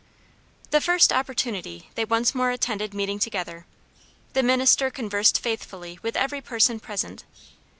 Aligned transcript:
The 0.71 0.81
first 0.81 1.13
opportunity 1.13 1.91
they 1.93 2.05
once 2.05 2.33
more 2.33 2.49
attended 2.49 2.91
meeting 2.91 3.19
together. 3.19 3.67
The 4.33 4.41
minister 4.41 4.89
conversed 4.89 5.39
faithfully 5.39 5.99
with 6.01 6.17
every 6.17 6.41
person 6.41 6.79
present. 6.79 7.23